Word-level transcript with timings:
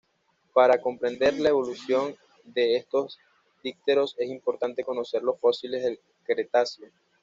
Para 0.55 0.81
comprender 0.81 1.37
la 1.39 1.49
evolución 1.49 2.15
de 2.43 2.75
estos 2.75 3.19
dípteros 3.63 4.15
es 4.17 4.31
importante 4.31 4.83
conocer 4.83 5.21
los 5.21 5.39
fósiles 5.39 5.83
del 5.83 5.99
Cretácico. 6.23 6.87